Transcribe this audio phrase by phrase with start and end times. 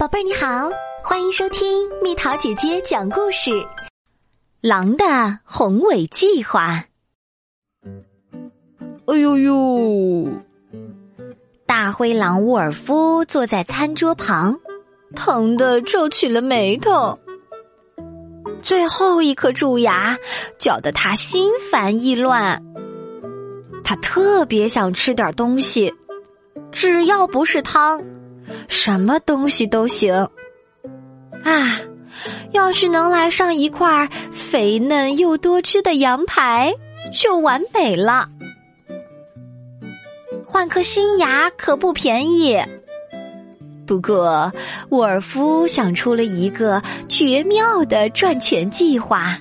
[0.00, 0.70] 宝贝儿你好，
[1.04, 3.50] 欢迎收听蜜桃姐姐讲故事。
[4.62, 5.04] 狼的
[5.44, 6.82] 宏伟计划。
[9.04, 10.26] 哎呦呦！
[11.66, 14.58] 大灰狼沃尔夫坐在餐桌旁，
[15.14, 17.18] 疼得皱起了眉头。
[18.62, 20.16] 最后一颗蛀牙
[20.56, 22.64] 搅得他心烦意乱。
[23.84, 25.94] 他特别想吃点东西，
[26.72, 28.02] 只要不是汤。
[28.68, 30.12] 什么东西都行，
[31.44, 31.80] 啊！
[32.52, 36.74] 要是能来上一块肥嫩又多汁的羊排，
[37.14, 38.28] 就完美了。
[40.44, 42.60] 换颗新牙可不便宜。
[43.86, 44.52] 不过，
[44.90, 49.38] 沃尔夫想出了一个绝妙的赚钱计划，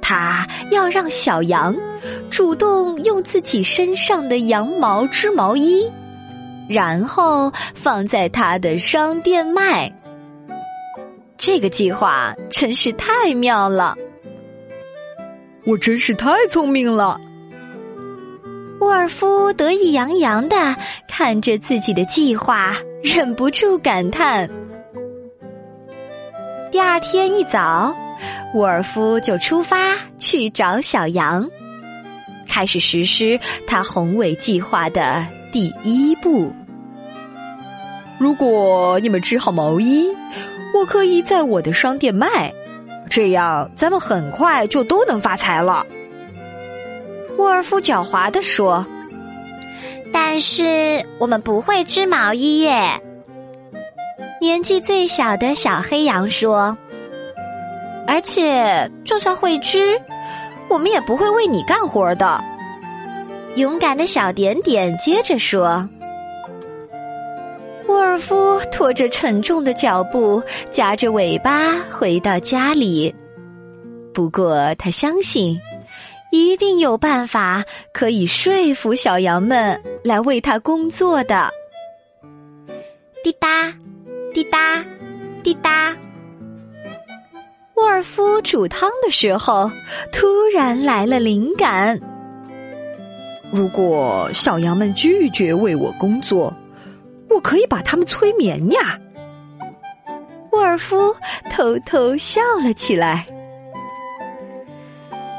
[0.00, 1.76] 他要让小羊
[2.30, 5.90] 主动用自己身上的羊毛织毛衣。
[6.68, 9.92] 然后放在他的商店卖。
[11.38, 13.94] 这个计划真是太妙了！
[15.64, 17.20] 我真是太聪明了。
[18.80, 20.76] 沃尔夫得意洋洋的
[21.08, 24.48] 看着自己的计划，忍不住感叹。
[26.70, 27.94] 第二天一早，
[28.54, 31.48] 沃尔夫就出发去找小羊，
[32.48, 35.26] 开始实施他宏伟计划的。
[35.52, 36.52] 第一步，
[38.18, 40.08] 如果你们织好毛衣，
[40.74, 42.52] 我可以在我的商店卖，
[43.08, 45.86] 这样咱们很快就都能发财了。
[47.38, 48.84] 沃尔夫狡猾的说
[50.12, 53.00] ：“但是我们不会织毛衣耶。”
[54.40, 56.76] 年纪最小的小黑羊说
[58.06, 60.00] ：“而且就算会织，
[60.68, 62.42] 我们也不会为你干活的。”
[63.56, 65.88] 勇敢的小点点接着说
[67.88, 73.14] ：“沃尔夫拖着沉重的脚步，夹着尾巴回到家里。
[74.12, 75.58] 不过他相信，
[76.30, 81.50] 一定有办法可以说服小羊们来为他工作的。”
[83.24, 83.72] 滴答，
[84.34, 84.84] 滴答，
[85.42, 85.96] 滴答。
[87.76, 89.70] 沃尔夫煮汤的时候，
[90.12, 91.98] 突然来了灵感。
[93.52, 96.52] 如果小羊们拒绝为我工作，
[97.30, 98.98] 我可以把他们催眠呀。
[100.52, 101.14] 沃尔夫
[101.50, 103.26] 偷偷笑了起来。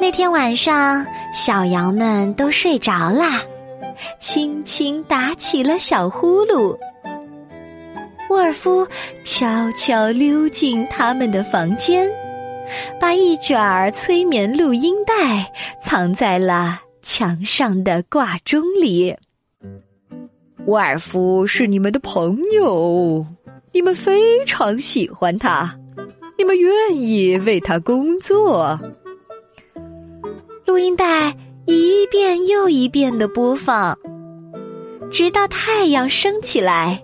[0.00, 3.24] 那天晚上，小羊们都睡着了，
[4.18, 6.78] 轻轻打起了小呼噜。
[8.30, 8.86] 沃尔夫
[9.24, 12.08] 悄悄溜进他们的房间，
[12.98, 16.80] 把一卷催眠录音带藏在了。
[17.02, 19.16] 墙上的挂钟里，
[20.66, 23.24] 沃尔夫是你们的朋友，
[23.72, 25.78] 你们非常喜欢他，
[26.36, 28.78] 你们愿意为他工作。
[30.66, 31.34] 录音带
[31.66, 33.98] 一遍又一遍的播放，
[35.10, 37.02] 直到太阳升起来，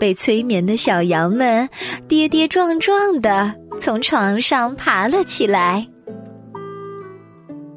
[0.00, 1.68] 被催眠的小羊们
[2.08, 5.86] 跌跌撞撞的从床上爬了起来。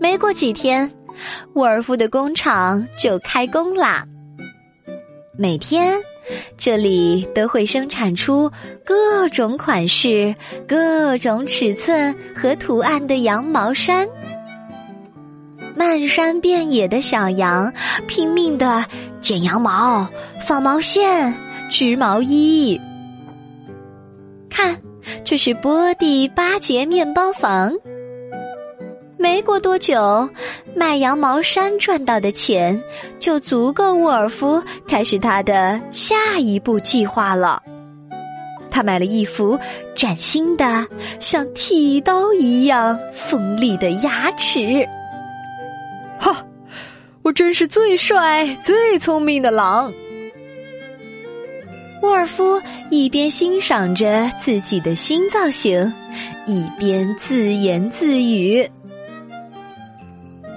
[0.00, 0.90] 没过几天。
[1.54, 4.04] 沃尔夫的工厂就开工啦。
[5.38, 5.98] 每天，
[6.58, 8.50] 这里都会生产出
[8.84, 10.34] 各种款式、
[10.68, 14.06] 各种尺寸和图案的羊毛衫。
[15.74, 17.72] 漫山遍野的小羊
[18.06, 18.84] 拼命的
[19.18, 20.06] 剪羊毛、
[20.46, 21.34] 纺毛线、
[21.70, 22.78] 织毛衣。
[24.50, 24.78] 看，
[25.24, 27.72] 这是波第八节面包房。
[29.20, 30.26] 没过多久，
[30.74, 32.82] 卖羊毛衫赚到的钱
[33.18, 37.62] 就足够沃尔夫开始他的下一步计划了。
[38.70, 39.58] 他买了一副
[39.94, 40.86] 崭新的、
[41.18, 44.88] 像剃刀一样锋利的牙齿。
[46.18, 46.42] 哈，
[47.22, 49.92] 我真是最帅、最聪明的狼！
[52.00, 52.58] 沃尔夫
[52.90, 55.92] 一边欣赏着自己的新造型，
[56.46, 58.66] 一边自言自语。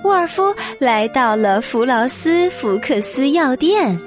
[0.03, 3.99] 沃尔夫来到了弗劳斯福克斯药店。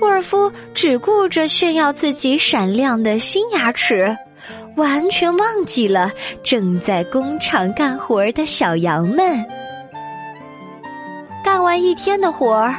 [0.00, 4.16] 沃尔夫只顾着炫耀自己闪亮的新牙齿，
[4.76, 6.10] 完全忘记了
[6.42, 9.46] 正在工厂干活的小羊们。
[11.44, 12.74] 干完一天的活儿，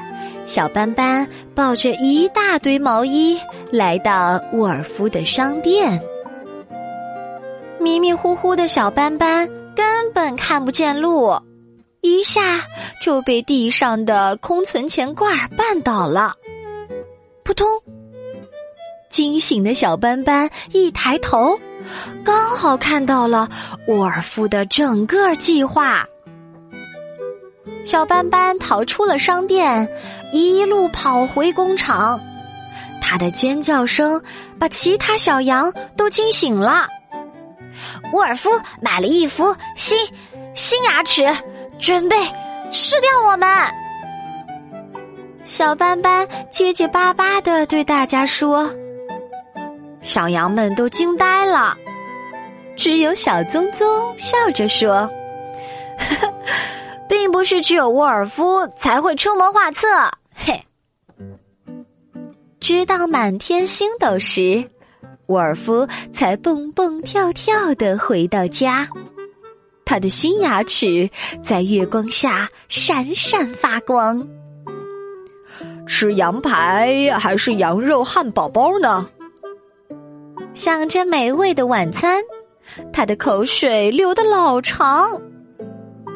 [0.45, 1.25] 小斑斑
[1.55, 3.39] 抱着一大堆毛衣
[3.71, 6.01] 来到沃尔夫的商店。
[7.79, 9.47] 迷迷糊糊的小斑斑。
[9.75, 11.33] 根本看不见路，
[12.01, 12.61] 一下
[13.01, 16.35] 就被地上的空存钱罐绊倒了。
[17.43, 17.67] 扑通！
[19.09, 21.59] 惊醒的小斑斑一抬头，
[22.23, 23.49] 刚好看到了
[23.87, 26.07] 沃尔夫的整个计划。
[27.83, 29.89] 小斑斑逃出了商店，
[30.31, 32.19] 一路跑回工厂。
[33.01, 34.23] 他的尖叫声
[34.57, 36.87] 把其他小羊都惊醒了。
[38.11, 38.49] 沃尔夫
[38.81, 39.97] 买了一副新
[40.55, 41.25] 新牙齿，
[41.79, 42.17] 准备
[42.71, 43.49] 吃掉我们。
[45.45, 48.69] 小斑斑结结巴巴的对大家说
[50.01, 51.77] ：“小羊们都惊呆了，
[52.75, 55.09] 只有小棕棕笑着说。
[57.09, 59.87] ”并不是只有沃尔夫才会出谋划策，
[60.33, 60.63] 嘿！
[62.59, 64.71] 直到满天星斗时，
[65.27, 68.87] 沃尔夫才蹦蹦跳跳的回到家，
[69.85, 71.09] 他的新牙齿
[71.41, 74.27] 在月光下闪闪发光。
[75.87, 79.05] 吃羊排还是羊肉汉堡包呢？
[80.53, 82.21] 想着美味的晚餐，
[82.91, 85.21] 他的口水流得老长。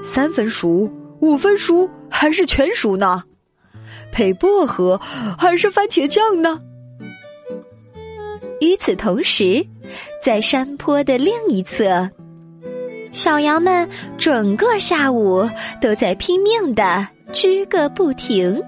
[0.03, 0.89] 三分熟、
[1.21, 3.23] 五分熟还是全熟呢？
[4.11, 4.99] 配薄荷
[5.37, 6.61] 还是番茄酱呢？
[8.59, 9.67] 与此同时，
[10.23, 12.09] 在山坡的另一侧，
[13.11, 13.87] 小羊们
[14.17, 15.49] 整个下午
[15.81, 18.61] 都在拼命的吱个不停。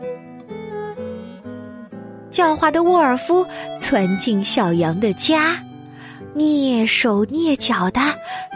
[2.32, 3.46] 狡猾的沃尔夫
[3.80, 5.64] 窜进小羊的家，
[6.36, 8.02] 蹑手蹑脚的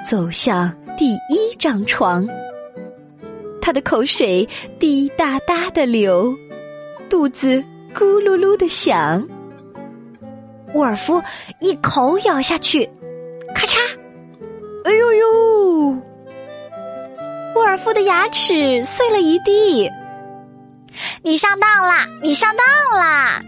[0.08, 2.28] 走向第一张床。
[3.60, 4.48] 他的口水
[4.78, 6.36] 滴答答的流，
[7.10, 7.64] 肚子
[7.96, 9.28] 咕噜噜的响。
[10.74, 11.22] 沃尔夫
[11.60, 12.90] 一口咬下去，
[13.56, 13.78] 咔嚓！
[14.86, 15.98] 哎呦呦！
[17.56, 19.90] 沃尔夫的牙齿碎了一地。
[21.22, 22.06] 你上当啦！
[22.22, 23.42] 你上当啦！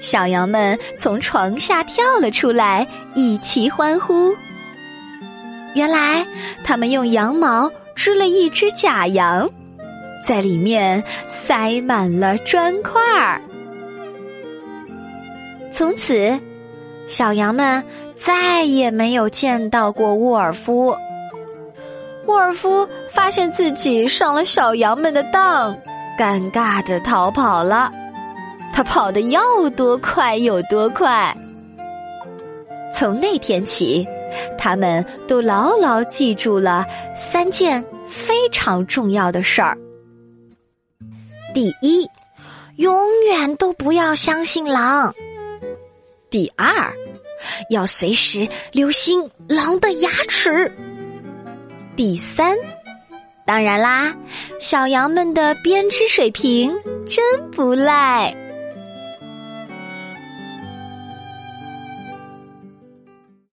[0.00, 4.34] 小羊们从床下跳了出来，一齐欢呼。
[5.74, 6.26] 原来
[6.64, 7.70] 他们用羊毛。
[7.94, 9.50] 织了一只假羊，
[10.26, 13.42] 在里面塞满了砖块儿。
[15.72, 16.38] 从此，
[17.08, 17.82] 小羊们
[18.14, 20.96] 再也没有见到过沃尔夫。
[22.26, 25.76] 沃尔夫发现自己上了小羊们的当，
[26.18, 27.90] 尴尬的逃跑了。
[28.72, 29.40] 他跑得要
[29.76, 31.34] 多快有多快。
[32.94, 34.06] 从那天起。
[34.56, 39.76] 他们都牢牢记住了三件非常重要的事儿：
[41.52, 42.08] 第一，
[42.76, 42.96] 永
[43.26, 45.12] 远都不要相信狼；
[46.32, 46.90] 第二，
[47.68, 50.50] 要随时留心狼的牙齿；
[51.94, 52.56] 第三，
[53.44, 54.16] 当然啦，
[54.58, 56.74] 小羊们的编织水平
[57.06, 58.34] 真不赖。